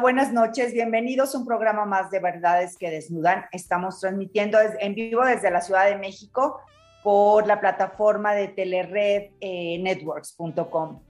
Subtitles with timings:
[0.00, 0.72] Buenas noches.
[0.72, 3.44] Bienvenidos a un programa más de Verdades que Desnudan.
[3.52, 6.60] Estamos transmitiendo en vivo desde la Ciudad de México
[7.02, 11.00] por la plataforma de telerednetworks.com.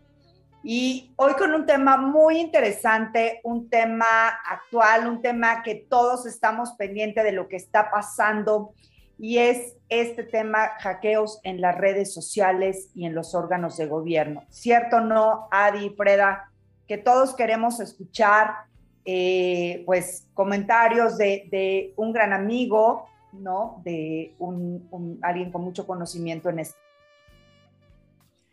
[0.63, 6.73] y hoy con un tema muy interesante, un tema actual, un tema que todos estamos
[6.73, 8.75] pendientes de lo que está pasando
[9.19, 14.45] y es este tema hackeos en las redes sociales y en los órganos de gobierno.
[14.51, 16.51] ¿Cierto o no, Adi, Freda?
[16.87, 18.67] Que todos queremos escuchar
[19.05, 23.81] eh, pues comentarios de, un gran amigo, ¿no?
[23.85, 26.79] De un, alguien con mucho conocimiento en esto.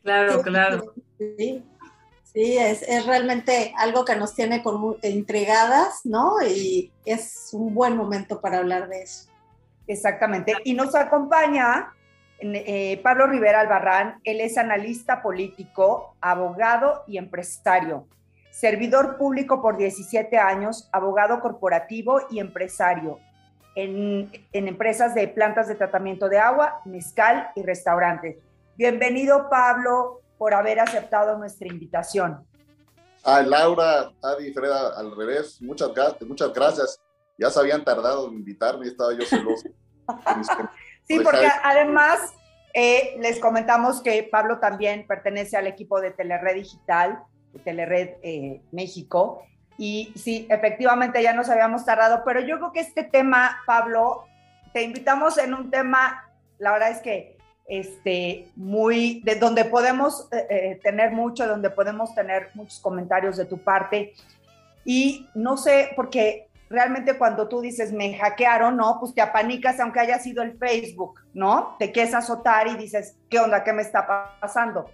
[0.03, 0.94] Claro, claro.
[1.17, 1.63] Sí,
[2.23, 6.35] sí es, es, realmente algo que nos tiene como intrigadas, ¿no?
[6.41, 9.29] Y es un buen momento para hablar de eso.
[9.88, 10.55] Exactamente.
[10.63, 11.94] Y nos acompaña
[12.41, 14.19] eh, Pablo Rivera Albarrán.
[14.23, 18.07] Él es analista político, abogado y empresario.
[18.62, 23.18] Servidor público por 17 años, abogado corporativo y empresario
[23.73, 28.38] en, en empresas de plantas de tratamiento de agua, mezcal y restaurantes.
[28.78, 32.45] Bienvenido, Pablo, por haber aceptado nuestra invitación.
[33.23, 35.90] Ah, Laura, Adi, Freda, al revés, muchas,
[36.22, 37.02] muchas gracias
[37.40, 39.70] ya se habían tardado en invitarme, estaba yo celoso.
[41.08, 42.20] sí, porque además
[42.75, 47.23] eh, les comentamos que Pablo también pertenece al equipo de Telered Digital,
[47.63, 49.44] Telered eh, México,
[49.77, 54.25] y sí, efectivamente ya nos habíamos tardado, pero yo creo que este tema, Pablo,
[54.73, 56.29] te invitamos en un tema,
[56.59, 62.50] la verdad es que este, muy, de donde podemos eh, tener mucho, donde podemos tener
[62.53, 64.13] muchos comentarios de tu parte.
[64.85, 68.97] Y no sé, porque realmente cuando tú dices me hackearon, ¿no?
[69.00, 71.75] Pues te apanicas aunque haya sido el Facebook, ¿no?
[71.79, 73.63] Te quieres azotar y dices, ¿qué onda?
[73.63, 74.90] ¿Qué me está pasando?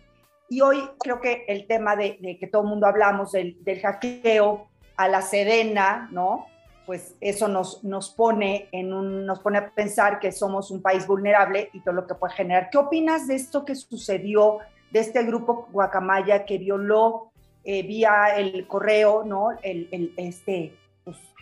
[0.49, 5.07] Y hoy creo que el tema de, que todo el mundo hablamos del, hackeo a
[5.07, 6.45] la Sedena, ¿no?
[6.85, 11.05] Pues eso nos, nos, pone en un, nos pone a pensar que somos un país
[11.05, 12.69] vulnerable y todo lo que puede generar.
[12.71, 14.59] ¿Qué opinas de esto que sucedió,
[14.91, 17.31] de este grupo Guacamaya que violó
[17.65, 19.49] eh, vía el correo, ¿no?
[19.61, 20.77] El, este,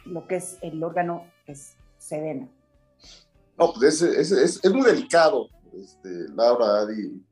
[0.05, 2.47] lo que es el órgano es Sedena.
[3.55, 7.23] No, pues es, es, es, muy delicado, este, Laura, Adi,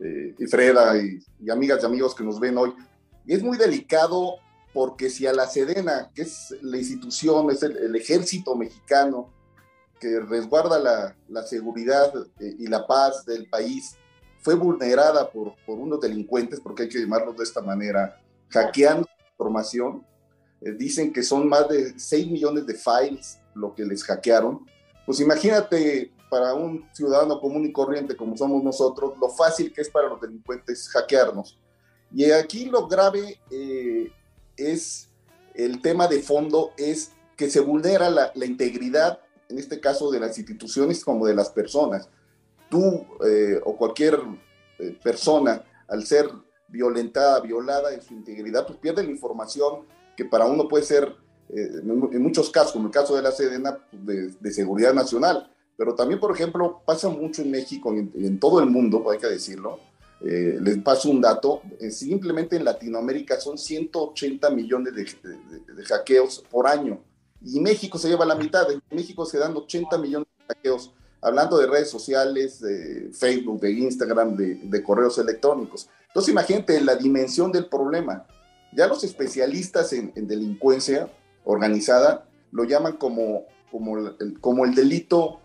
[0.00, 2.74] eh, y Freda y, amigas y amigos que nos ven hoy.
[3.26, 4.36] Y es muy delicado
[4.72, 9.32] porque si a la Sedena, que es la institución, es el, ejército mexicano
[10.00, 13.96] que resguarda la, la seguridad eh, y la paz del país,
[14.40, 20.04] fue vulnerada por, por unos delincuentes, porque hay que llamarlos de esta manera, hackeando información,
[20.60, 24.66] eh, dicen que son más de 6 millones de files lo que les hackearon.
[25.06, 29.88] Pues imagínate para un ciudadano común y corriente como somos nosotros, lo fácil que es
[29.88, 31.60] para los delincuentes hackearnos.
[32.12, 34.10] Y aquí lo grave eh,
[34.56, 35.08] es
[35.54, 40.36] el tema de fondo, es que se vulnera la, integridad, en este caso de las
[40.36, 42.08] instituciones como de las personas.
[42.68, 44.18] Tú eh, o cualquier
[45.04, 46.28] persona, al ser
[46.66, 51.14] violentada, violada en su integridad, pues pierde la información que para uno puede ser,
[51.50, 55.53] eh, en muchos casos, como el caso de la Sedena, pues, de, seguridad nacional.
[55.76, 59.26] Pero también, por ejemplo, pasa mucho en México y en, todo el mundo, hay que
[59.26, 59.80] decirlo.
[60.20, 65.04] Eh, les paso un dato, eh, simplemente en Latinoamérica son 180 millones de,
[65.74, 67.00] de, hackeos por año.
[67.42, 71.58] Y México se lleva la mitad, en México se dan 80 millones de hackeos, hablando
[71.58, 75.88] de redes sociales, de Facebook, de Instagram, de, correos electrónicos.
[76.08, 78.26] Entonces imagínate la dimensión del problema.
[78.72, 81.10] Ya los especialistas en, delincuencia
[81.44, 85.40] organizada lo llaman como, como, el, como el delito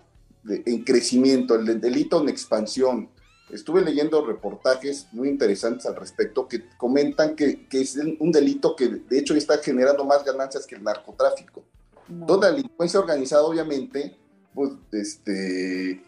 [0.48, 3.10] en crecimiento, el delito en expansión.
[3.52, 8.88] Estuve leyendo reportajes muy interesantes al respecto que comentan que, que es un delito que
[8.88, 11.64] de hecho está generando más ganancias que el narcotráfico.
[12.28, 14.18] Toda la delincuencia organizada, obviamente,
[14.54, 16.04] pues, este,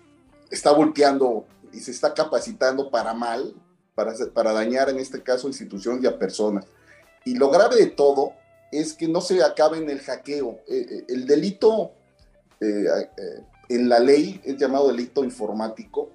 [0.50, 3.54] está volteando y se está capacitando para mal,
[3.96, 6.66] para, para dañar en este caso instituciones y a personas.
[7.24, 8.34] Y lo grave de todo
[8.72, 10.60] es que no se acabe en el hackeo.
[10.68, 11.92] Eh, eh, el delito
[12.60, 12.88] eh,
[13.76, 16.10] en la ley es llamado delito informático,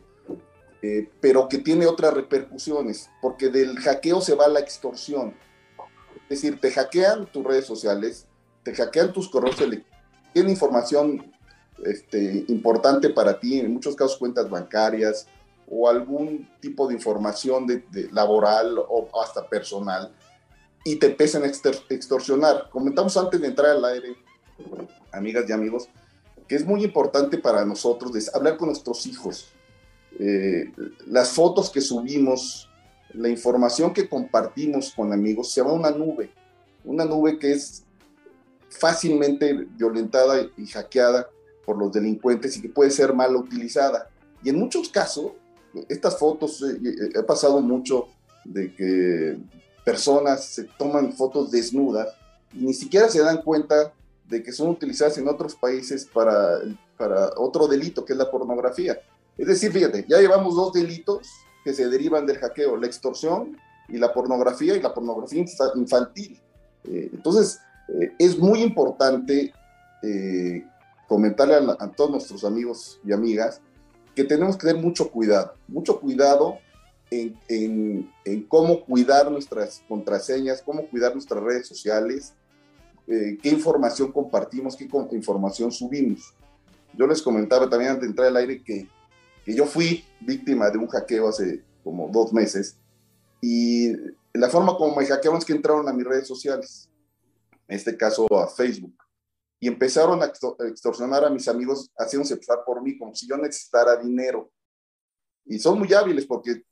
[1.20, 5.34] pero que tiene otras repercusiones, porque del hackeo se va la extorsión.
[6.28, 8.26] Es decir, te hackean tus redes sociales,
[8.62, 9.96] te hackean tus correos electrónicos,
[10.32, 11.32] tienen información
[11.84, 15.26] este, importante para ti, en muchos casos cuentas bancarias
[15.68, 17.82] o algún tipo de información de
[18.12, 20.12] laboral o hasta personal
[20.86, 22.70] y te empiezan a extorsionar.
[22.70, 24.16] Comentamos antes de entrar al aire,
[25.10, 25.88] amigas y amigos,
[26.48, 29.48] que es muy importante para nosotros hablar con nuestros hijos.
[30.18, 30.72] Eh,
[31.06, 32.68] las fotos que subimos,
[33.12, 36.30] la información que compartimos con amigos, se llama una nube.
[36.84, 37.84] Una nube que es
[38.68, 41.28] fácilmente violentada y hackeada
[41.64, 44.08] por los delincuentes y que puede ser mal utilizada.
[44.42, 45.32] Y en muchos casos,
[45.88, 48.06] estas fotos, eh, eh, ha pasado mucho
[48.44, 49.36] de que
[49.84, 52.14] personas se toman fotos desnudas
[52.52, 53.92] y ni siquiera se dan cuenta
[54.28, 56.58] de que son utilizadas en otros países para,
[56.96, 58.98] para otro delito, que es la pornografía.
[59.36, 61.28] Es decir, fíjate, ya llevamos dos delitos
[61.64, 63.56] que se derivan del hackeo, la extorsión
[63.88, 65.44] y la pornografía y la pornografía
[65.74, 66.40] infantil.
[66.84, 69.52] Eh, entonces, eh, es muy importante
[70.02, 70.64] eh,
[71.08, 73.60] comentarle a, todos nuestros amigos y amigas
[74.14, 76.58] que tenemos que tener mucho cuidado, mucho cuidado
[77.10, 82.32] en, en, cómo cuidar nuestras contraseñas, cómo cuidar nuestras redes sociales,
[83.06, 86.34] qué información compartimos, qué información subimos.
[86.94, 88.88] Yo les comentaba también antes de entrar al aire que,
[89.44, 92.76] que yo fui víctima de un hackeo hace como dos meses
[93.40, 93.92] y
[94.32, 96.90] la forma como me hackearon es que entraron a mis redes sociales,
[97.68, 98.94] en este caso a Facebook,
[99.60, 103.96] y empezaron a extorsionar a mis amigos haciéndose pasar por mí como si yo necesitara
[103.96, 104.50] dinero.
[105.44, 106.62] Y son muy hábiles porque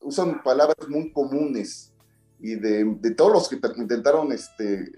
[0.00, 1.92] usan palabras muy comunes
[2.40, 4.92] y de, de todos los que intentaron este,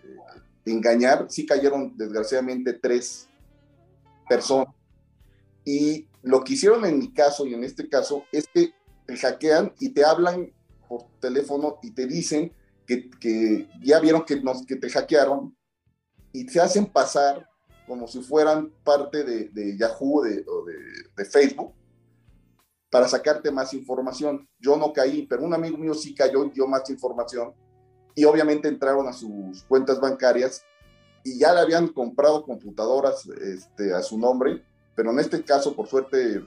[0.64, 3.28] engañar, sí cayeron desgraciadamente tres
[4.28, 4.74] personas.
[5.64, 8.72] Y lo que hicieron en mi caso y en este caso es que
[9.06, 10.52] te hackean y te hablan
[10.88, 12.52] por teléfono y te dicen
[12.86, 15.56] que, que ya vieron que, nos, que te hackearon
[16.32, 17.48] y te hacen pasar
[17.86, 20.74] como si fueran parte de, de Yahoo de, o de,
[21.16, 21.72] de, Facebook
[22.90, 24.48] para sacarte más información.
[24.58, 27.54] Yo no caí, pero un amigo mío sí cayó y dio más información
[28.14, 30.64] y obviamente entraron a sus cuentas bancarias
[31.24, 34.62] y ya le habían comprado computadoras este, a su nombre,
[34.94, 36.42] pero en este caso, por suerte,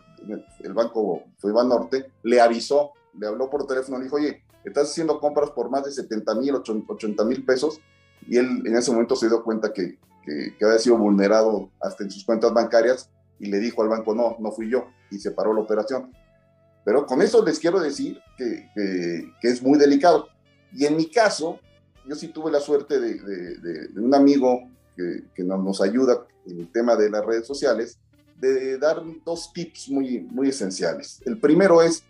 [0.59, 5.19] el banco Fuiba Norte le avisó, le habló por teléfono, le dijo, oye, estás haciendo
[5.19, 7.79] compras por más de 70 mil, 80 mil pesos,
[8.27, 12.11] y él en ese momento se dio cuenta que, que, había sido vulnerado hasta en
[12.11, 13.09] sus cuentas bancarias
[13.39, 16.11] y le dijo al banco, no, no fui yo, y se paró la operación.
[16.83, 18.69] Pero con eso les quiero decir que,
[19.41, 20.27] que es muy delicado.
[20.73, 21.59] Y en mi caso,
[22.05, 26.59] yo sí tuve la suerte de, de, de un amigo que, que, nos ayuda en
[26.59, 27.99] el tema de las redes sociales,
[28.39, 31.21] de dar dos tips muy, muy esenciales.
[31.25, 32.03] El primero es,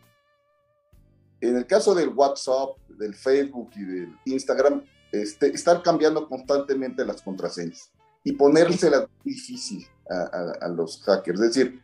[1.41, 7.21] en el caso del WhatsApp, del Facebook y del Instagram, este, estar cambiando constantemente las
[7.21, 7.91] contraseñas
[8.23, 11.39] y ponérselas difícil a, a, a, los hackers.
[11.39, 11.81] Es decir,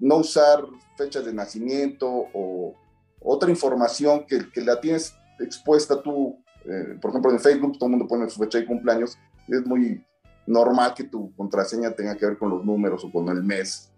[0.00, 0.64] no usar
[0.96, 2.74] fechas de nacimiento o
[3.20, 7.92] otra información que, que la tienes expuesta tú eh, por ejemplo, en Facebook todo el
[7.92, 9.16] mundo pone su fecha de cumpleaños,
[9.48, 10.04] es muy
[10.46, 13.90] normal que tu contraseña tenga que ver con los números o con el mes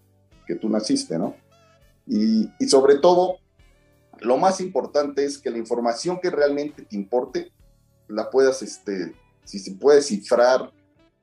[0.47, 1.35] que tú naciste, ¿no?
[2.07, 3.39] Y, y sobre todo,
[4.21, 7.53] lo más importante es que la información que realmente te importe
[8.09, 9.15] la puedas, este,
[9.45, 10.73] si se puede cifrar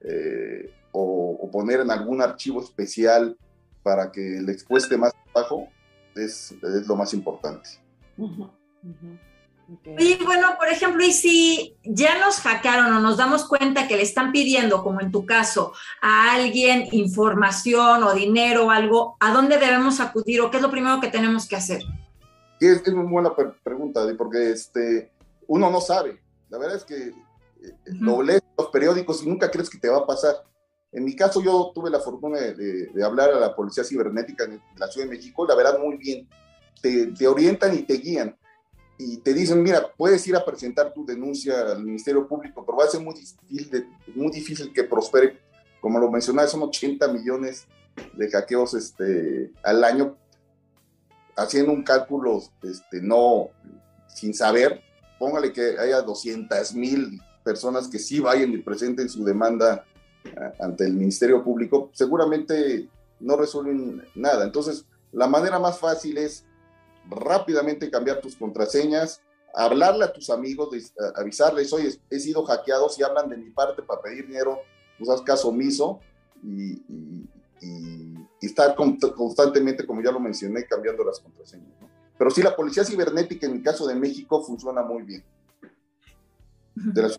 [0.01, 3.38] eh, o, o, poner en algún archivo especial
[3.84, 5.68] para que el expueste más bajo,
[6.15, 7.70] es, es lo más importante.
[8.18, 8.50] Uh -huh,
[8.84, 9.20] uh -huh.
[9.69, 9.95] Okay.
[9.97, 14.03] Y bueno, por ejemplo, y si ya nos hackearon o nos damos cuenta que le
[14.03, 19.57] están pidiendo, como en tu caso, a alguien información o dinero o algo, ¿a dónde
[19.57, 21.81] debemos acudir o qué es lo primero que tenemos que hacer?
[22.62, 25.12] Es, es muy buena pregunta, porque este,
[25.47, 26.21] uno no sabe.
[26.50, 28.00] La verdad es que uh -huh.
[28.00, 30.36] lo lees en los periódicos y nunca crees que te va a pasar.
[30.93, 34.45] En mi caso, yo tuve la fortuna de, de, de hablar a la Policía Cibernética
[34.45, 36.25] en la Ciudad de México, la verdad, muy bien.
[36.81, 38.38] Te, te orientan y te guían
[38.98, 42.86] y te dicen, mira, puedes ir a presentar tu denuncia al Ministerio Público, pero va
[42.86, 43.86] a ser muy difícil, de,
[44.16, 45.38] muy difícil que prospere.
[45.80, 47.68] Como lo mencionaba, son 80 millones
[48.13, 50.18] de hackeos este, al año,
[51.36, 53.50] haciendo un cálculo este, no
[54.08, 54.82] sin saber,
[55.20, 59.86] póngale que haya 200 mil personas que sí vayan y presenten su demanda
[60.60, 62.89] ante el Ministerio Público, seguramente
[63.20, 64.44] no resuelven nada.
[64.44, 66.47] Entonces, la manera más fácil es
[67.10, 69.22] rápidamente cambiar tus contraseñas,
[69.54, 70.70] hablarle a tus amigos,
[71.16, 74.60] avisarles, oye, he sido hackeado, si hablan de mi parte para pedir dinero,
[74.98, 76.00] pues haz caso omiso
[76.44, 77.30] y, y,
[77.62, 81.74] y, y estar constantemente, como ya lo mencioné, cambiando las contraseñas.
[81.82, 81.90] ¿no?
[82.18, 85.24] Pero sí, la policía cibernética en el caso de México funciona muy bien.
[86.76, 87.10] De la...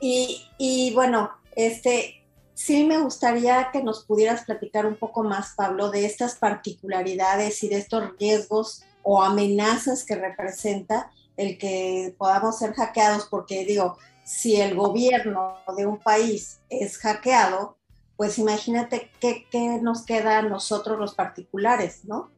[0.00, 2.19] y, y bueno, este,
[2.60, 7.68] sí me gustaría que nos pudieras platicar un poco más, Pablo, de estas particularidades y
[7.68, 14.60] de estos riesgos o amenazas que representa el que podamos ser hackeados, porque digo, si
[14.60, 17.78] el gobierno de un país es hackeado,
[18.18, 22.30] pues imagínate qué, qué nos queda a nosotros los particulares, ¿no?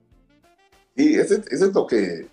[0.94, 2.28] Y eso es lo que,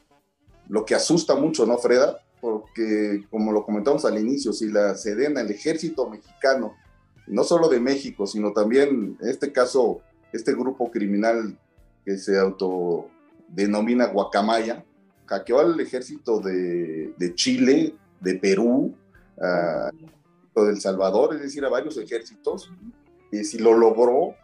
[0.68, 2.20] lo que asusta mucho, ¿no, Freda?
[2.42, 6.76] porque como lo comentamos al inicio, si la Sedena, el ejército mexicano,
[7.30, 10.02] no solo de México, sino también en este caso,
[10.34, 11.58] este grupo criminal
[12.06, 14.84] que se autodenomina Guacamaya,
[15.26, 18.96] hackeó al ejército de, Chile, de Perú,
[19.40, 19.92] a,
[20.56, 22.72] de El Salvador, es decir, a varios ejércitos,
[23.32, 24.36] y si lo logró,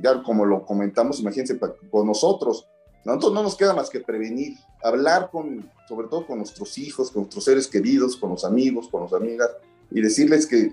[0.00, 1.58] ya como lo comentamos, imagínense,
[1.90, 2.66] con nosotros,
[3.04, 7.22] nosotros no nos queda más que prevenir, hablar con, sobre todo con nuestros hijos, con
[7.22, 9.50] nuestros seres queridos, con los amigos, con las amigas,
[9.94, 10.72] y decirles que,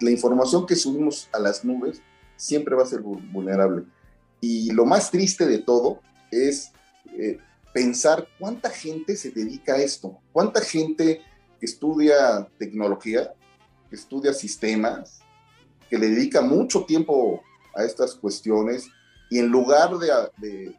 [0.00, 2.02] la información que subimos a las nubes
[2.36, 3.84] siempre va a ser vulnerable.
[4.40, 6.72] Y lo más triste de todo es
[7.16, 7.38] eh,
[7.72, 11.20] pensar cuánta gente se dedica a esto, cuánta gente
[11.60, 13.32] que estudia tecnología,
[13.88, 15.20] que estudia sistemas,
[15.88, 17.42] que le dedica mucho tiempo
[17.76, 18.88] a estas cuestiones
[19.30, 20.74] y en lugar de,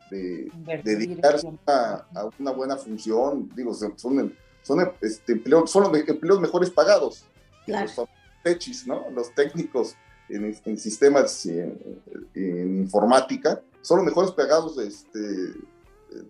[0.83, 2.05] dedicarse a,
[2.37, 7.25] una buena función, digo, son, son, este, empleos, son los empleos mejores pagados.
[7.67, 7.95] Los
[8.43, 9.09] techis, ¿no?
[9.11, 9.95] Los técnicos
[10.29, 12.01] en, sistemas en,
[12.33, 15.19] en, informática son los mejores pagados, este,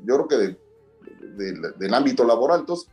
[0.06, 0.58] yo creo que
[1.38, 2.62] del ámbito laboral.
[2.62, 2.90] Entonces,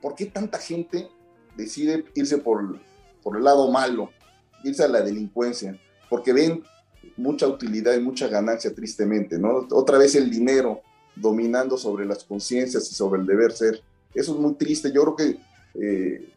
[0.00, 1.08] ¿por qué tanta gente
[1.56, 2.78] decide irse por,
[3.22, 4.10] por el lado malo,
[4.62, 5.78] irse a la delincuencia?
[6.08, 6.62] Porque ven
[7.16, 9.66] mucha utilidad y mucha ganancia, tristemente, ¿no?
[9.70, 10.80] Otra vez el dinero
[11.16, 13.82] dominando sobre las conciencias y sobre el deber ser.
[14.14, 14.92] Eso es muy triste.
[14.92, 15.40] Yo creo que
[15.74, 16.32] eh,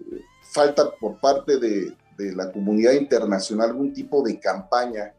[0.51, 5.13] falta por parte de, la comunidad internacional algún tipo de campaña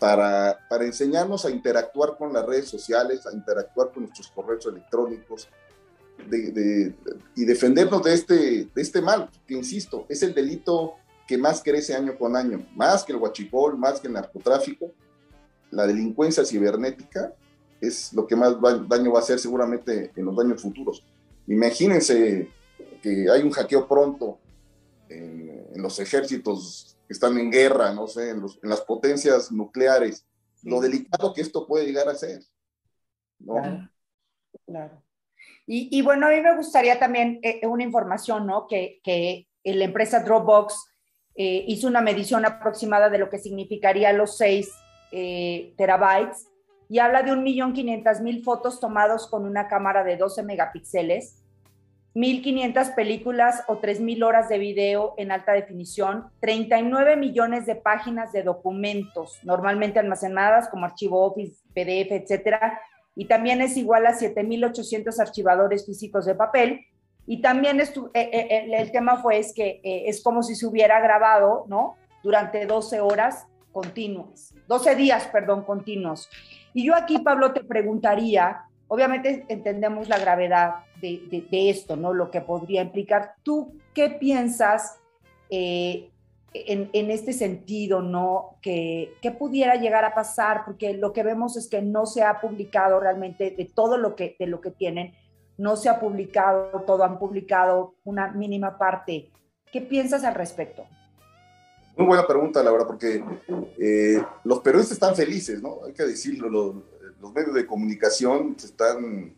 [0.00, 5.48] para, para enseñarnos a interactuar con las redes sociales, a interactuar con nuestros correos electrónicos
[7.36, 8.34] y defendernos de este,
[8.74, 10.94] de este mal, que insisto, es el delito
[11.26, 14.90] que más crece año con año, más que el huachipol, más que el narcotráfico,
[15.70, 17.32] la delincuencia cibernética
[17.80, 18.56] es lo que más
[18.88, 21.04] daño va a hacer seguramente en los daños futuros.
[21.46, 22.48] Imagínense
[23.04, 24.38] que hay un hackeo pronto
[25.10, 30.24] en, los ejércitos que están en guerra, no sé, en, las potencias nucleares,
[30.62, 32.40] lo delicado que esto puede llegar a ser.
[33.44, 33.90] Claro.
[34.64, 35.02] claro.
[35.66, 38.66] Y, bueno, a mí me gustaría también eh, una información, ¿no?
[38.66, 40.74] Que, que la empresa Dropbox
[41.34, 44.70] eh, hizo una medición aproximada de lo que significaría los 6
[45.12, 46.48] eh, terabytes
[46.88, 51.43] y habla de 1.500.000 fotos tomados con una cámara de 12 megapíxeles,
[52.14, 58.42] 1.500 películas o 3.000 horas de video en alta definición, 39 millones de páginas de
[58.44, 62.80] documentos normalmente almacenadas como archivo Office, PDF, etcétera,
[63.16, 66.86] y también es igual a 7.800 archivadores físicos de papel
[67.26, 71.00] y también eh, eh, eh, el tema fue es que es como si se hubiera
[71.00, 71.96] grabado, ¿no?
[72.22, 76.28] Durante 12 horas continuas, 12 días, perdón, continuos.
[76.74, 82.14] Y yo aquí, Pablo, te preguntaría, obviamente entendemos la gravedad de, esto, ¿no?
[82.14, 83.34] Lo que podría implicar.
[83.42, 84.98] ¿Tú qué piensas
[85.50, 86.10] en,
[86.92, 88.56] en, este sentido, ¿no?
[88.62, 93.00] Que, pudiera llegar a pasar, porque lo que vemos es que no se ha publicado
[93.00, 94.36] realmente de todo lo que,
[94.78, 95.12] tienen
[95.56, 99.30] no se ha publicado todo, han publicado una mínima parte.
[99.72, 100.84] ¿Qué piensas al respecto?
[101.96, 103.22] Muy buena pregunta, Laura, porque
[103.78, 105.84] eh, los periodistas están felices, ¿no?
[105.86, 106.82] Hay que decirlo,
[107.32, 109.34] medios de comunicación se están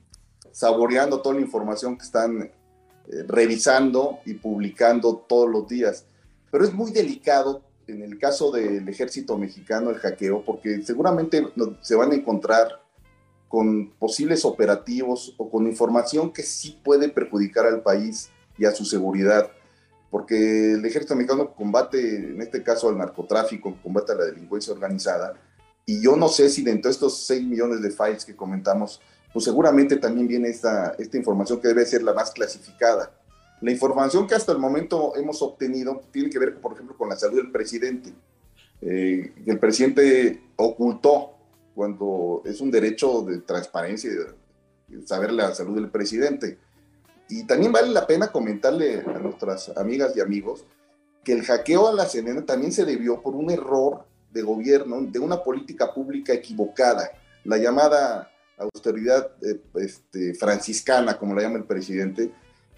[0.53, 2.51] saboreando toda la información que están eh,
[3.29, 6.07] revisando y publicando todos los días.
[6.51, 11.47] Pero es muy delicado en el caso del ejército mexicano el hackeo, porque seguramente
[11.83, 12.83] se van a encontrar
[13.49, 18.85] con posibles operativos o con información que sí puede perjudicar al país y a su
[18.85, 19.51] seguridad,
[20.11, 25.35] porque el ejército mexicano combate, en este caso, al narcotráfico, combate a la delincuencia organizada,
[25.87, 29.01] y yo no sé si dentro de estos 6 millones de files que comentamos,
[29.33, 33.13] pues seguramente también viene esta, esta información que debe ser la más clasificada.
[33.61, 37.17] La información que hasta el momento hemos obtenido tiene que ver, por ejemplo, con la
[37.17, 38.13] salud del presidente.
[38.81, 41.37] Eh, el presidente ocultó
[41.75, 44.11] cuando es un derecho de transparencia
[44.89, 46.59] y saber la salud del presidente.
[47.29, 50.65] Y también vale la pena comentarle a nuestras amigas y amigos
[51.23, 54.05] que el hackeo a la CNN también se debió por un error
[54.37, 57.11] de gobierno, de una política pública equivocada,
[57.45, 62.33] la llamada austeridad eh, este, franciscana, como la llama el presidente,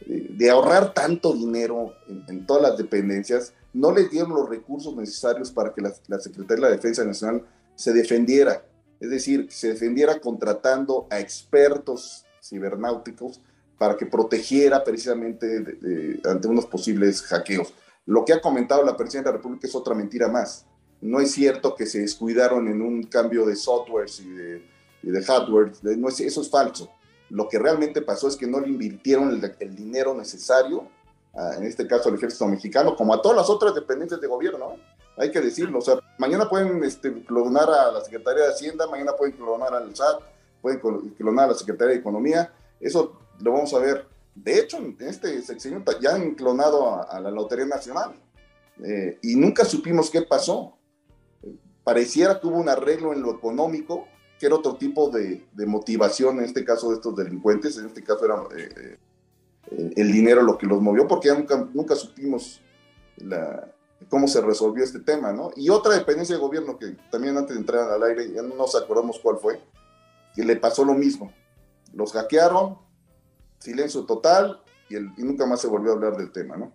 [0.06, 1.92] eh, de ahorrar tanto dinero
[2.28, 6.70] en, todas las dependencias, no les dieron los recursos necesarios para que la, Secretaría de
[6.70, 8.62] la Defensa Nacional se defendiera
[9.00, 13.40] es decir, se defendiera contratando a expertos cibernáuticos
[13.78, 17.72] para que protegiera precisamente ante unos posibles hackeos.
[18.06, 20.66] Lo que ha comentado la presidenta de la República es otra mentira más.
[21.00, 24.08] No es cierto que se descuidaron en un cambio de software
[25.02, 26.90] y de, hardware, no es, eso es falso.
[27.30, 30.88] lo que realmente pasó es que no le invirtieron el, dinero necesario,
[31.56, 34.76] en este caso al ejército mexicano, como a todas las otras dependencias de gobierno,
[35.16, 39.12] hay que decirlo, o sea, mañana pueden este, clonar a la Secretaría de Hacienda, mañana
[39.18, 40.20] pueden clonar al SAT,
[40.62, 40.80] pueden
[41.16, 44.06] clonar a la Secretaría de Economía, eso lo vamos a ver.
[44.34, 48.14] De hecho, en este sexenio ya han clonado a, la Lotería Nacional
[48.84, 50.77] eh, y nunca supimos qué pasó.
[51.88, 56.44] Pareciera que hubo un arreglo en lo económico, que era otro tipo de, motivación, en
[56.44, 58.98] este caso de estos delincuentes, en este caso era eh,
[59.70, 62.60] eh, el dinero lo que los movió, porque ya nunca, nunca supimos
[64.10, 65.50] cómo se resolvió este tema, ¿no?
[65.56, 68.74] Y otra dependencia de gobierno que también antes de entrar al aire, ya no nos
[68.74, 69.58] acordamos cuál fue,
[70.34, 71.32] que le pasó lo mismo.
[71.94, 72.76] Los hackearon,
[73.60, 76.70] silencio total, y, nunca más se volvió a hablar del tema, ¿no?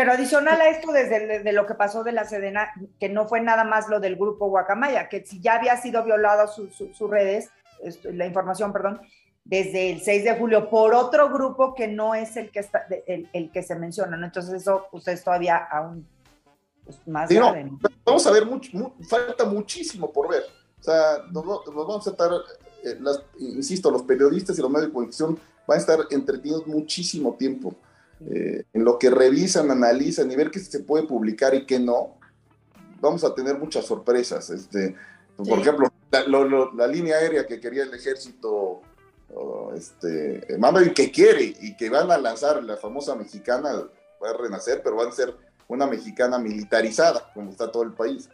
[0.00, 3.42] Pero adicional a esto, desde de lo que pasó de la Sedena, que no fue
[3.42, 7.50] nada más lo del grupo Guacamaya, que si ya había sido violado sus redes,
[8.04, 9.02] la información, perdón,
[9.44, 13.50] desde el 6 de julio por otro grupo que no es el que está el,
[13.52, 14.24] que se menciona, ¿no?
[14.24, 16.08] Entonces eso pues es todavía aún
[16.82, 17.70] pues, más grave.
[18.02, 20.44] vamos a ver, mucho, falta muchísimo por ver.
[20.80, 22.30] O sea, nos, vamos a estar,
[22.84, 22.98] eh,
[23.38, 27.74] insisto, los periodistas y los medios de comunicación van a estar entretenidos muchísimo tiempo.
[28.28, 32.18] Eh, en lo que revisan, analizan y ver qué se puede publicar y qué no,
[33.00, 34.50] vamos a tener muchas sorpresas.
[34.50, 34.94] Este,
[35.36, 38.82] Por ejemplo, la, línea aérea que quería el ejército,
[39.74, 40.46] este,
[40.84, 43.72] y que quiere y que van a lanzar la famosa mexicana,
[44.22, 45.34] va a renacer, pero va a ser
[45.68, 48.28] una mexicana militarizada, como está todo el país.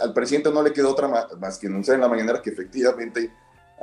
[0.00, 3.32] al presidente no le quedó otra más, más que anunciar en la mañana que efectivamente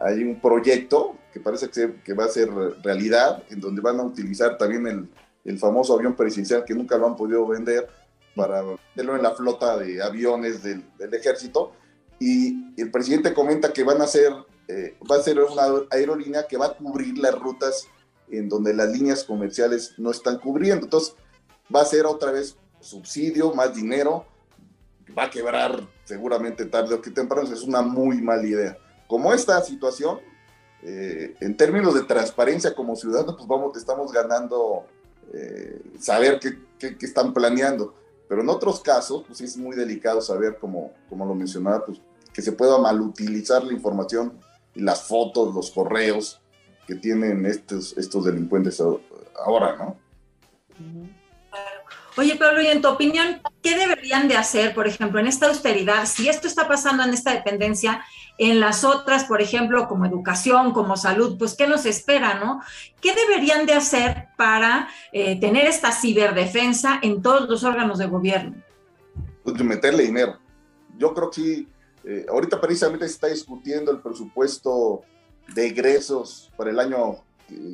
[0.02, 2.50] hay un proyecto que parece que, va a ser
[2.84, 5.10] realidad, en donde van a utilizar también el,
[5.46, 7.88] el, famoso avión presidencial que nunca lo han podido vender
[8.36, 11.74] para meterlo en la flota de aviones del, del ejército.
[12.20, 14.34] Y el presidente comenta que van a ser,
[14.68, 17.88] eh, va a ser una aerolínea que va a cubrir las rutas
[18.32, 20.86] en donde las líneas comerciales no están cubriendo.
[20.86, 21.16] Entonces,
[21.74, 24.26] va a ser otra vez subsidio, más dinero,
[25.18, 28.78] va a quebrar seguramente tarde o que temprano, es una muy mala idea
[29.10, 30.20] como esta situación,
[30.84, 34.86] eh, en términos de transparencia como ciudadanos, pues vamos, estamos ganando
[35.34, 37.96] eh, saber qué, están planeando.
[38.28, 42.00] Pero en otros casos, pues es muy delicado saber, como, como lo mencionaba, pues
[42.32, 44.40] que se pueda malutilizar la información
[44.76, 46.40] las fotos, los correos
[46.86, 48.80] que tienen estos, estos delincuentes
[49.44, 49.98] ahora, ¿no?
[52.18, 56.06] Oye, Pablo, y en tu opinión, ¿qué deberían de hacer, por ejemplo, en esta austeridad?
[56.06, 58.04] Si esto está pasando en esta dependencia,
[58.38, 62.62] en las otras, por ejemplo, como educación, como salud, pues ¿qué nos espera, no?
[63.02, 68.56] ¿Qué deberían de hacer para eh, tener esta ciberdefensa en todos los órganos de gobierno?
[69.44, 70.40] Pues meterle dinero.
[70.98, 71.68] Yo creo que sí,
[72.04, 75.02] eh, ahorita precisamente se está discutiendo el presupuesto
[75.54, 77.24] de egresos para el año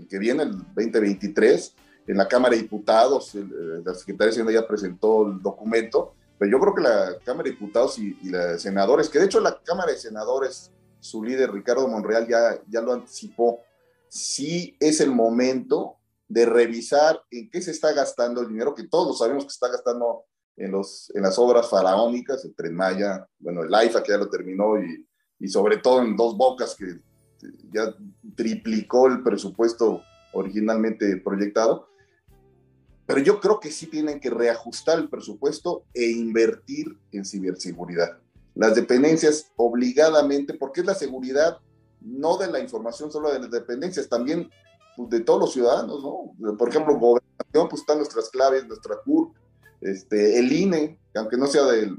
[0.10, 1.76] que viene, el 2023
[2.08, 3.46] en la Cámara de Diputados, eh,
[3.84, 7.52] la Secretaría de Hacienda ya presentó el documento, pero yo creo que la Cámara de
[7.52, 11.88] Diputados y, y la senadores, que de hecho la Cámara de Senadores, su líder Ricardo
[11.88, 13.60] Monreal ya, ya lo anticipó,
[14.08, 19.20] sí es el momento de revisar en qué se está gastando el dinero, que todos
[19.20, 20.26] sabemos que se está gastando
[20.58, 24.30] en, los, en las obras faraónicas, el Tren Maya, bueno, el AIFA que ya lo
[24.30, 25.06] terminó y,
[25.40, 27.00] y sobre todo en Dos Bocas que
[27.72, 27.94] ya
[28.36, 30.02] triplicó el presupuesto
[30.34, 31.88] originalmente proyectado.
[33.06, 38.18] Pero yo creo que sí tienen que reajustar el presupuesto e invertir en ciberseguridad.
[38.56, 41.60] Las dependencias obligadamente, porque es la seguridad
[42.02, 44.50] no de la información solo de las dependencias, también
[44.96, 46.56] pues, de todos los ciudadanos, ¿no?
[46.56, 49.32] Por ejemplo, gobernación, pues están nuestras claves, nuestra CUR,
[49.82, 51.98] este, el INE, que aunque no sea del,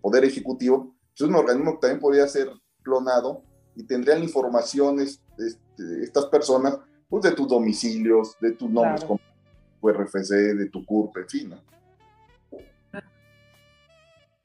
[0.00, 2.50] Poder Ejecutivo, pues, es un organismo que también podría ser
[2.82, 3.42] clonado
[3.74, 6.78] y tendrían informaciones este, estas personas
[7.08, 9.18] pues, de tus domicilios, de tus nombres tu
[9.82, 11.76] RFC, de tu CURP, en fin, ¿no?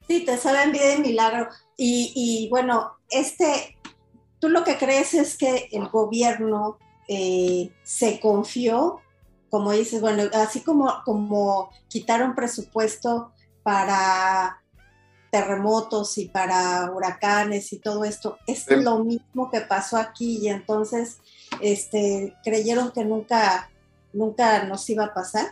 [0.08, 1.48] Sí, te saben bien de milagro.
[1.76, 3.78] Y, bueno, este,
[4.38, 9.00] tú lo que crees es que el gobierno eh, se confió,
[9.50, 14.62] como dices, bueno, así como, como quitaron presupuesto para
[15.32, 21.20] terremotos y para huracanes y todo esto, es lo mismo que pasó aquí y entonces
[21.62, 23.70] este, creyeron que nunca,
[24.12, 25.50] nunca nos iba a pasar.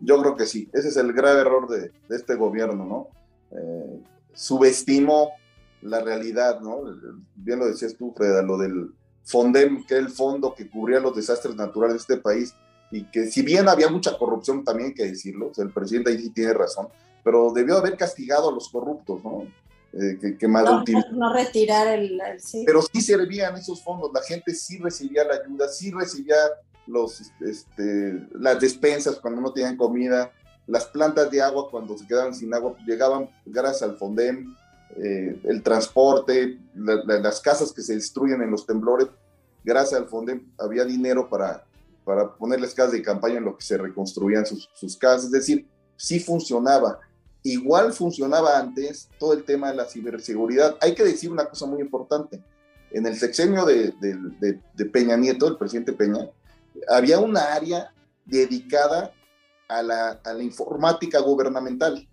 [0.00, 3.08] Yo creo que sí, ese es el grave error de, este gobierno, ¿no?
[3.50, 4.00] Eh,
[4.32, 5.32] subestimó
[5.82, 6.82] la realidad, ¿no?
[7.34, 8.90] Bien lo decías tú, Freda, lo del
[9.24, 12.54] FONDEM, que es el fondo que cubría los desastres naturales de este país,
[12.90, 16.30] y que si bien había mucha corrupción, también hay que decirlo, el presidente ahí sí
[16.30, 16.88] tiene razón,
[17.22, 19.44] pero debió haber castigado a los corruptos, ¿no?
[19.94, 22.20] eh, que, mal no, No, retirar el,
[22.66, 26.36] Pero sí servían esos fondos, la gente sí recibía la ayuda, sí recibía
[26.86, 30.32] los, este, las despensas cuando no tenían comida,
[30.66, 34.54] las plantas de agua cuando se quedaban sin agua, llegaban gracias al FONDEM,
[34.96, 39.08] eh, el transporte, las casas que se destruyen en los temblores,
[39.62, 41.64] gracias al FONDEM había dinero para,
[42.04, 45.66] para ponerles casas de campaña en lo que se reconstruían sus, sus casas, es decir,
[45.96, 47.00] sí funcionaba.
[47.42, 50.78] Igual funcionaba antes todo el tema de la ciberseguridad.
[50.80, 52.42] Hay que decir una cosa muy importante.
[52.90, 56.30] En el sexenio de, de Peña Nieto, el presidente Peña,
[56.88, 57.92] había una área
[58.24, 59.12] dedicada
[59.68, 62.08] a la, a la informática gubernamental.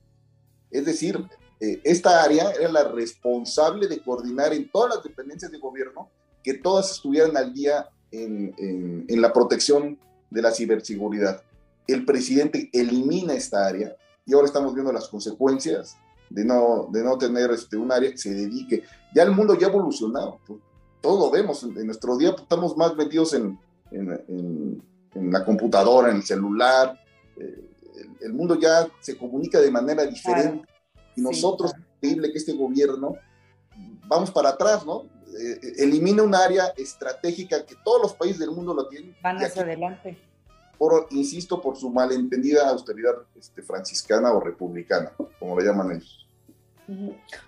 [0.69, 1.17] Es decir,
[1.59, 6.09] eh, esta área era la responsable de coordinar en todas las dependencias de gobierno
[6.43, 11.43] que todas estuvieran al día en, en, en, la protección de la ciberseguridad.
[11.87, 13.95] El presidente elimina esta área
[14.25, 15.97] y ahora estamos viendo las consecuencias
[16.29, 18.83] de no, de no tener este, un área que se dedique.
[19.13, 20.39] Ya el mundo ya ha evolucionado,
[21.01, 23.59] todo vemos, en, nuestro día estamos más metidos en,
[23.91, 24.81] en,
[25.13, 26.99] la computadora, en el celular,
[27.37, 27.69] eh,
[28.21, 30.65] el, mundo ya se comunica de manera diferente
[31.15, 33.15] y nosotros, es increíble que este gobierno,
[34.07, 35.03] vamos para atrás, ¿no?
[35.27, 39.15] Eh, eh, elimina un área estratégica que todos los países del mundo lo tienen.
[39.21, 40.17] Van hacia adelante.
[40.77, 46.27] Por, insisto, por su malentendida austeridad este, franciscana o republicana, como le llaman ellos.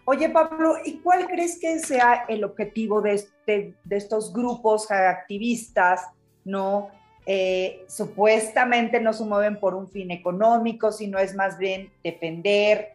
[0.06, 6.02] Oye, Pablo, ¿y cuál crees que sea el objetivo de, este, de estos grupos activistas,
[6.46, 6.90] no?
[7.26, 12.94] Eh, supuestamente no se mueven por un fin económico, sino es más bien defender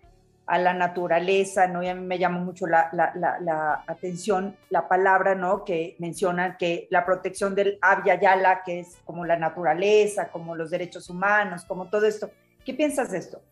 [0.49, 1.81] a la naturaleza, ¿no?
[1.81, 5.63] A mí me llama mucho la, la, atención la palabra, ¿no?
[5.65, 10.71] Que mencionan que la protección del Avia Yala, que es como la naturaleza, como los
[10.71, 12.31] derechos humanos, como todo esto.
[12.65, 13.43] ¿Qué piensas de esto?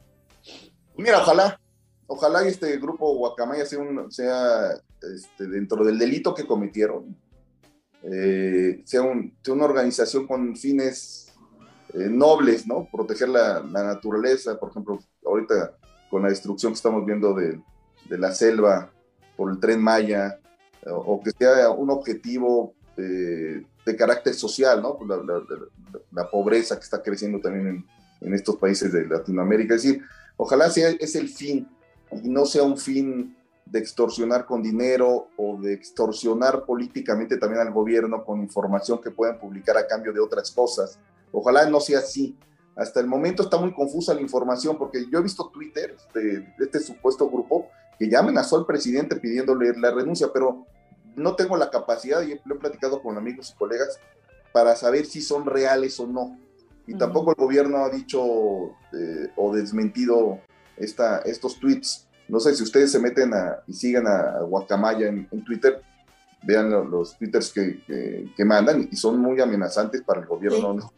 [0.97, 1.61] Mira, ojalá,
[2.07, 4.71] ojalá este grupo Guacamaya sea
[5.03, 7.15] este, dentro del delito que cometieron,
[8.03, 11.33] eh, sea, una organización con fines
[11.95, 12.89] eh, nobles, ¿no?
[12.91, 15.77] Proteger la, naturaleza, por ejemplo, ahorita
[16.11, 17.61] con la destrucción que estamos viendo de,
[18.09, 18.93] la selva
[19.37, 20.39] por el tren Maya,
[20.89, 24.99] o, que sea un objetivo eh, de carácter social, ¿no?
[26.13, 27.87] La, pobreza que está creciendo también en,
[28.21, 29.75] en, estos países de Latinoamérica.
[29.75, 30.03] Es decir,
[30.37, 31.69] ojalá sea es el fin
[32.23, 33.36] y no sea un fin
[33.67, 39.39] de extorsionar con dinero o de extorsionar políticamente también al gobierno con información que puedan
[39.39, 40.99] publicar a cambio de otras cosas.
[41.33, 42.39] Ojalá no sea así.
[42.77, 46.79] Hasta el momento está muy confusa la información porque yo he visto Twitter de, este
[46.79, 50.67] supuesto grupo que ya amenazó al presidente pidiéndole la renuncia, pero
[51.17, 53.99] no tengo la capacidad, y lo he platicado con amigos y colegas,
[54.53, 56.39] para saber si son reales o no.
[56.87, 58.23] Y tampoco el gobierno ha dicho
[58.93, 60.41] eh, o desmentido
[60.77, 62.06] esta, estos tweets.
[62.29, 65.81] No sé si ustedes se meten a, y sigan a, Guacamaya en, Twitter,
[66.43, 67.81] vean los, twitters que,
[68.37, 70.93] que, mandan y son muy amenazantes para el gobierno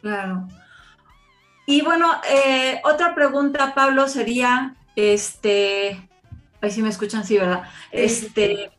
[0.00, 0.48] Claro.
[1.66, 6.08] Y bueno, eh, otra pregunta, Pablo, sería, este,
[6.60, 7.64] ahí sí me escuchan, sí, ¿verdad?
[7.92, 8.72] Este,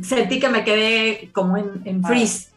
[0.00, 2.08] sentí que me quedé como en, en ah.
[2.08, 2.50] freeze,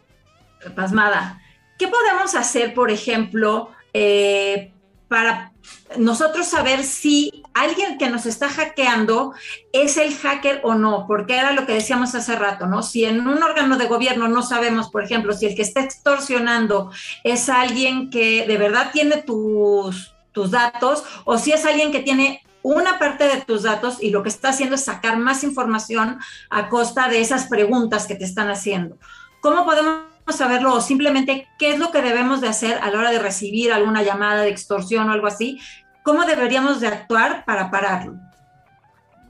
[0.76, 1.42] pasmada.
[1.78, 4.72] ¿Qué podemos hacer, por ejemplo, eh,
[5.08, 5.52] para
[5.98, 9.34] nosotros saber si alguien que nos está hackeando
[9.72, 12.84] es el hacker o no, porque era lo que decíamos hace rato, ¿no?
[12.84, 16.92] Si en un órgano de gobierno no sabemos, por ejemplo, si el que está extorsionando
[17.24, 22.44] es alguien que de verdad tiene tus, tus datos o si es alguien que tiene
[22.64, 26.68] una parte de tus datos y lo que está haciendo es sacar más información a
[26.68, 28.98] costa de esas preguntas que te están haciendo.
[29.40, 33.12] ¿Cómo podemos saberlo o simplemente qué es lo que debemos de hacer a la hora
[33.12, 35.60] de recibir alguna llamada de extorsión o algo así,
[36.04, 38.14] ¿cómo deberíamos de actuar para pararlo?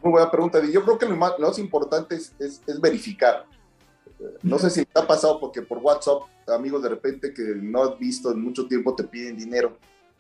[0.02, 0.62] Muy buena pregunta.
[0.66, 3.46] Yo creo que lo más, importante es, verificar.
[4.42, 8.00] No sé si te ha pasado porque por WhatsApp, amigos de repente que no has
[8.00, 9.78] visto en mucho tiempo te piden dinero.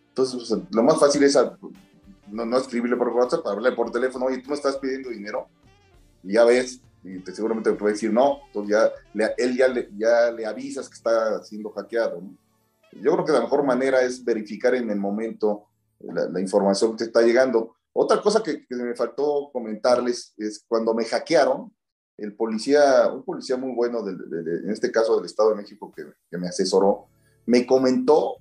[0.10, 1.38] Entonces, lo más fácil es
[2.32, 5.48] no, no escribirle por WhatsApp, hablarle por teléfono, oye, tú me estás pidiendo dinero.
[6.24, 9.68] Y ya ves, y te, seguramente te puede decir no, entonces ya, le, él ya
[9.68, 12.22] le, ya le avisas que está siendo hackeado.
[12.94, 15.66] Yo creo que la mejor manera es verificar en el momento
[16.00, 17.76] la, información que te está llegando.
[17.94, 21.74] Otra cosa que, me faltó comentarles es cuando me hackearon,
[22.18, 26.38] el policía, un policía muy bueno, en este caso del Estado de México que, que
[26.38, 27.08] me asesoró,
[27.46, 28.38] me comentó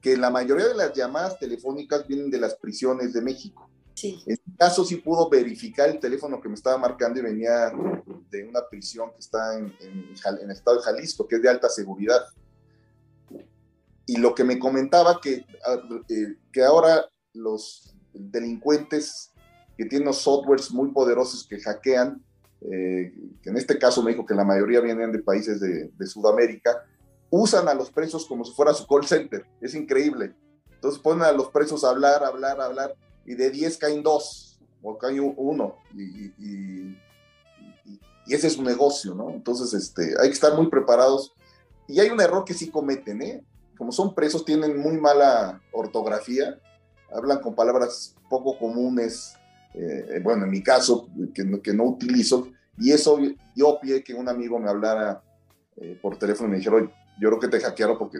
[0.00, 3.69] que la mayoría de las llamadas telefónicas vienen de las prisiones de México.
[4.08, 7.72] En este caso sí pudo verificar el teléfono que me estaba marcando y venía
[8.30, 12.20] de una prisión que está en, el estado de Jalisco, que es de alta seguridad.
[14.06, 15.76] Y lo que me comentaba que, ah,
[16.08, 19.32] eh, que ahora los delincuentes
[19.76, 22.22] que tienen los softwares muy poderosos que hackean,
[22.62, 26.06] eh, que en este caso me dijo que la mayoría vienen de países de, de
[26.06, 26.84] Sudamérica,
[27.30, 29.46] usan a los presos como si fuera su call center.
[29.60, 30.34] Es increíble.
[30.70, 34.96] Entonces ponen a los presos a hablar, hablar, hablar, y de 10 caen dos, o
[34.98, 36.96] cae uno, y, y,
[38.28, 39.30] ese es su negocio, ¿no?
[39.30, 41.34] Entonces este, hay que estar muy preparados.
[41.88, 43.42] Y hay un error que sí cometen, ¿eh?
[43.76, 46.56] Como son presos, tienen muy mala ortografía,
[47.12, 49.34] hablan con palabras poco comunes,
[49.74, 53.18] eh, bueno, en mi caso, que no, que no utilizo, y eso
[53.56, 55.22] yo pide que un amigo me hablara
[55.76, 58.18] eh, por teléfono y me dijera, oye, yo creo que te hackearon porque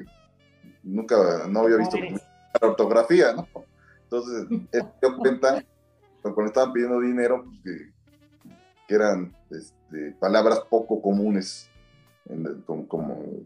[0.82, 3.46] nunca, no había visto la ortografía, ¿no?
[4.10, 5.64] Entonces, él dio cuenta,
[6.22, 7.60] cuando estaban pidiendo dinero, pues,
[8.88, 11.70] que, eran este, palabras poco comunes,
[12.66, 12.88] como,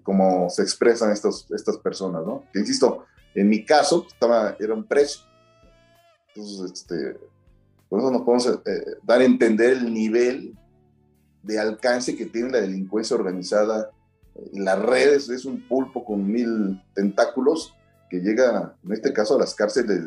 [0.03, 2.45] como, se expresan estos, estas personas, ¿no?
[2.51, 5.27] Que insisto, en mi caso, estaba, era un preso.
[6.29, 7.19] Entonces, este,
[7.91, 10.57] por eso nos podemos eh, dar a entender el nivel
[11.43, 13.91] de alcance que tiene la delincuencia organizada
[14.35, 17.75] en las redes, es un pulpo con mil tentáculos
[18.15, 20.01] que llega, en este caso, a las cárceles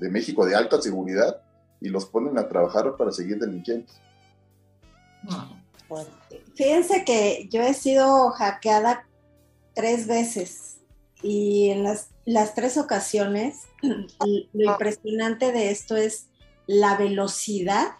[0.00, 1.40] de, México de alta seguridad
[1.80, 4.00] y los ponen a trabajar para seguir delincuentes.
[6.56, 9.06] Fíjense que yo he sido hackeada
[9.74, 10.78] tres veces
[11.22, 13.60] y en las, las tres ocasiones
[14.52, 16.26] lo impresionante de esto es
[16.66, 17.92] la velocidad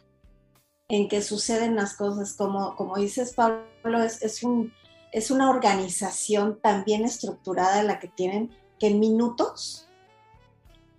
[0.88, 2.35] en que suceden las cosas.
[2.35, 4.72] Como, como dices, Pablo, es, es, un,
[5.12, 8.51] es una organización tan bien estructurada la que tienen
[8.88, 9.88] en minutos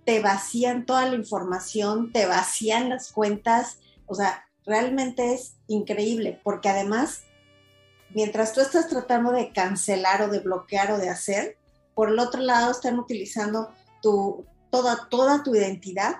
[0.04, 6.68] te vacían toda la información, te vacían las cuentas, o sea, realmente es increíble, porque
[6.68, 7.22] además,
[8.14, 11.56] mientras tú estás tratando de cancelar o de bloquear o de hacer,
[11.94, 13.70] por el otro lado están utilizando
[14.02, 16.16] tu, toda, toda tu identidad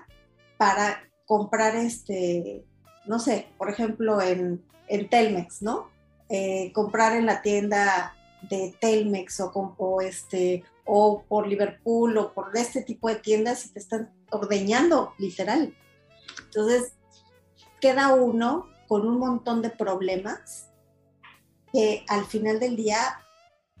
[0.57, 2.63] para comprar este,
[3.05, 5.89] no sé, por ejemplo, en, en Telmex, ¿no?
[6.29, 8.15] Eh, comprar en la tienda
[8.49, 13.79] de Telmex o, este, o por Liverpool o por este tipo de tiendas y te
[13.79, 15.75] están ordeñando, literal.
[16.45, 16.93] Entonces,
[17.81, 20.69] queda uno con un montón de problemas
[21.71, 23.19] que al final del día,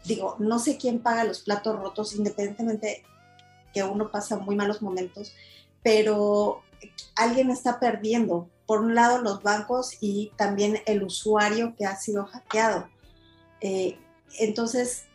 [0.03, 3.03] digo, no sé quién paga los platos rotos, independientemente
[3.73, 5.33] que uno pasa muy malos momentos,
[5.83, 6.63] pero
[7.15, 8.49] alguien está perdiendo.
[8.65, 12.89] Por un lado, los bancos y también el usuario que ha sido hackeado.
[13.61, 13.99] Eh,
[14.39, 15.05] entonces,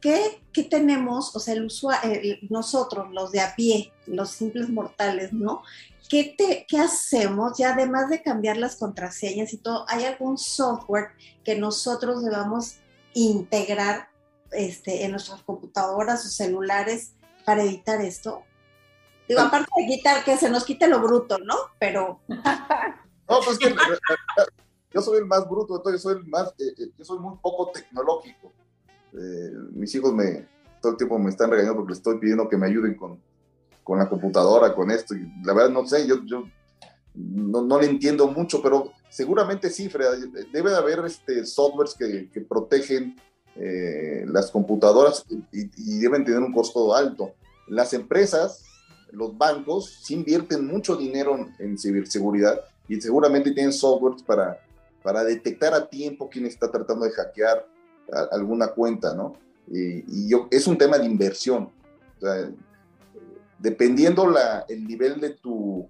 [0.00, 1.34] ¿qué, tenemos?
[1.36, 5.62] O sea, el nosotros, los de a pie, los simples mortales, ¿no?
[6.08, 6.34] ¿Qué,
[6.66, 7.58] ¿Qué hacemos?
[7.58, 11.08] Ya además de cambiar las contraseñas y todo, ¿hay algún software
[11.44, 12.76] que nosotros debamos
[13.14, 14.08] integrar
[14.52, 17.12] este, en nuestras computadoras o celulares
[17.44, 18.42] para evitar esto?
[19.28, 21.54] Digo, aparte de quitar, que se nos quite lo bruto, ¿no?
[21.78, 22.20] Pero...
[23.30, 23.74] No, pues que
[24.92, 27.36] yo soy el más bruto, entonces yo soy el más, eh, eh, yo soy muy
[27.42, 28.52] poco tecnológico.
[29.12, 30.46] Eh, mis hijos me,
[30.80, 33.20] todo el tiempo me están regañando porque les estoy pidiendo que me ayuden con,
[33.84, 35.14] con la computadora, con esto.
[35.14, 36.44] Y la verdad no sé, yo, yo
[37.14, 39.90] no, no, le entiendo mucho, pero seguramente sí,
[40.52, 43.16] debe de haber este, softwares que, que protegen
[44.26, 47.32] las computadoras y, y, deben tener un costo alto.
[47.66, 48.64] Las empresas,
[49.10, 54.60] los bancos, sí invierten mucho dinero en, en ciberseguridad y seguramente tienen softwares para
[55.08, 57.66] para detectar a tiempo quién está tratando de hackear
[58.30, 59.36] alguna cuenta, ¿no?
[59.66, 61.70] Y, yo, es un tema de inversión.
[62.18, 62.50] O sea,
[63.58, 65.88] dependiendo la, el nivel de tu,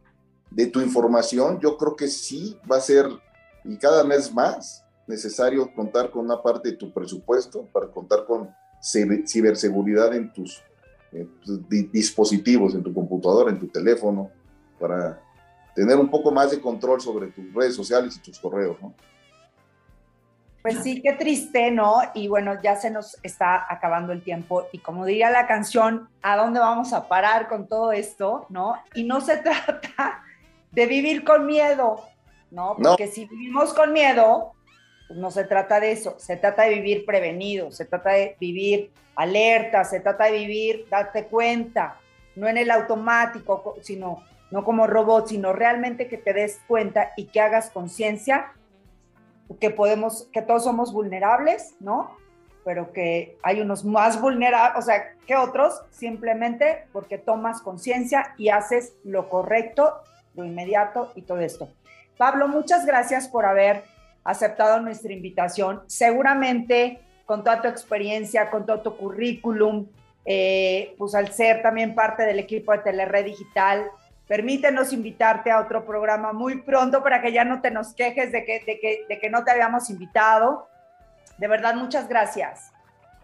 [0.52, 3.08] de tu información, yo creo que sí va a ser,
[3.64, 8.48] y cada mes más, necesario contar con una parte de tu presupuesto para contar con
[8.80, 10.62] ciberseguridad en tus,
[11.10, 14.30] en tus dispositivos, en tu computadora, en tu teléfono,
[14.78, 15.20] para
[15.78, 18.92] tener un poco más de control sobre tus redes sociales y tus correos, ¿no?
[20.60, 22.00] Pues sí, qué triste, ¿no?
[22.14, 26.36] Y bueno, ya se nos está acabando el tiempo y como diría la canción, ¿a
[26.36, 28.74] dónde vamos a parar con todo esto, no?
[28.92, 30.24] Y no se trata
[30.72, 32.02] de vivir con miedo,
[32.50, 32.74] ¿no?
[32.76, 34.54] Porque si vivimos con miedo,
[35.06, 38.90] pues no se trata de eso, se trata de vivir prevenido, se trata de vivir
[39.14, 42.00] alerta, se trata de vivir, darte cuenta,
[42.34, 47.26] no en el automático, sino no como robot, sino realmente que te des cuenta y
[47.26, 48.52] que hagas conciencia
[49.60, 52.16] que podemos, que todos somos vulnerables, ¿no?
[52.64, 58.50] Pero que hay unos más vulnerables, o sea, que otros, simplemente porque tomas conciencia y
[58.50, 59.94] haces lo correcto,
[60.34, 61.70] lo inmediato y todo esto.
[62.18, 63.84] Pablo, muchas gracias por haber
[64.24, 65.82] aceptado nuestra invitación.
[65.86, 69.86] Seguramente con toda tu experiencia, con todo tu currículum,
[70.24, 73.90] eh, pues al ser también parte del equipo de Telered Digital,
[74.28, 78.44] permítenos invitarte a otro programa muy pronto para que ya no te nos quejes de
[78.44, 80.68] que, de que, de que no te habíamos invitado.
[81.38, 82.70] De verdad, muchas gracias.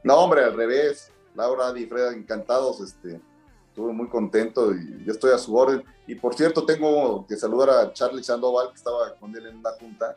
[0.02, 1.12] No, hombre, al revés.
[1.34, 2.80] Laura, Adi, Freda, encantados.
[2.80, 3.20] Este,
[3.68, 5.82] estuve muy contento y yo estoy a su orden.
[6.06, 9.70] Y por cierto, tengo que saludar a Charlie Sandoval, que estaba con él en una
[9.70, 10.16] junta,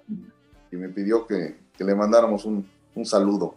[0.71, 3.55] y me pidió que, que le mandáramos un, un, saludo.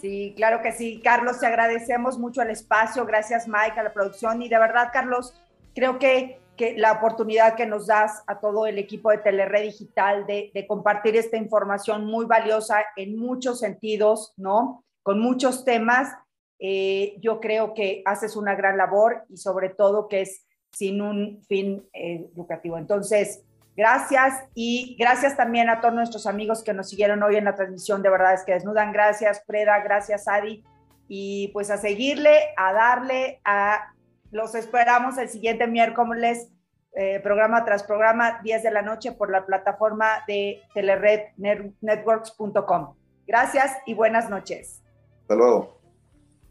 [0.00, 1.00] Sí, claro que sí.
[1.02, 3.04] Carlos, te agradecemos mucho el espacio.
[3.06, 4.42] Gracias, Mike, a la producción.
[4.42, 5.34] Y de verdad, Carlos,
[5.74, 10.26] creo que, que la oportunidad que nos das a todo el equipo de Telered Digital
[10.26, 14.84] de, de compartir esta información muy valiosa en muchos sentidos, ¿no?
[15.02, 16.10] Con muchos temas
[16.58, 21.42] eh, yo creo que haces una gran labor y sobre todo que es sin un
[21.48, 22.76] fin eh, educativo.
[22.76, 23.42] Entonces,
[23.74, 28.02] gracias y gracias también a todos nuestros amigos que nos siguieron hoy en la transmisión
[28.02, 28.92] de Verdades que Desnudan.
[28.92, 30.62] Gracias, Preda, gracias, Adi.
[31.08, 33.94] Y pues a seguirle, a darle, a
[34.30, 36.52] los esperamos el siguiente miércoles,
[36.94, 42.94] eh, programa tras programa, 10 de la noche por la plataforma de telerednetworks.com.
[43.26, 44.82] Gracias y buenas noches.
[45.22, 45.80] Hasta luego.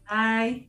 [0.08, 0.68] Bye.